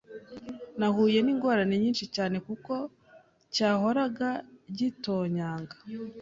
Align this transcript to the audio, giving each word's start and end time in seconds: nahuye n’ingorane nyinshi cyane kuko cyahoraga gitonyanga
nahuye 0.79 1.17
n’ingorane 1.21 1.75
nyinshi 1.83 2.05
cyane 2.15 2.37
kuko 2.47 2.73
cyahoraga 3.53 4.29
gitonyanga 4.77 5.75